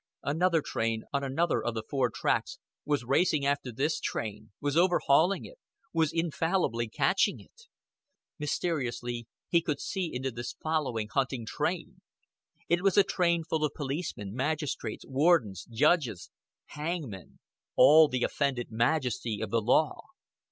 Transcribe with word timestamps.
Another 0.23 0.63
train, 0.63 1.03
on 1.13 1.23
another 1.23 1.63
of 1.63 1.75
the 1.75 1.83
four 1.87 2.09
tracks, 2.09 2.57
was 2.85 3.03
racing 3.05 3.45
after 3.45 3.71
this 3.71 3.99
train, 3.99 4.51
was 4.59 4.75
overhauling 4.75 5.45
it, 5.45 5.59
was 5.93 6.11
infallibly 6.11 6.89
catching 6.89 7.39
it. 7.39 7.67
Mysteriously 8.39 9.27
he 9.47 9.61
could 9.61 9.79
see 9.79 10.09
into 10.11 10.31
this 10.31 10.53
following, 10.53 11.07
hunting 11.09 11.45
train 11.45 12.01
it 12.67 12.81
was 12.81 12.97
a 12.97 13.03
train 13.03 13.43
full 13.43 13.63
of 13.63 13.73
policemen, 13.75 14.33
magistrates, 14.33 15.05
wardens, 15.05 15.65
judges, 15.65 16.31
hangmen: 16.71 17.37
all 17.75 18.07
the 18.07 18.23
offended 18.23 18.71
majesty 18.71 19.39
of 19.39 19.51
the 19.51 19.61
law. 19.61 20.05